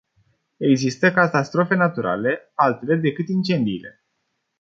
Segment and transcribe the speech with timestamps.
[0.57, 4.03] Există catastrofe naturale, altele decât incendiile.